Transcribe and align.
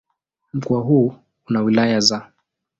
Mkoa 0.53 0.81
huu 0.81 1.13
una 1.49 1.61
wilaya 1.61 1.99
za 1.99 2.31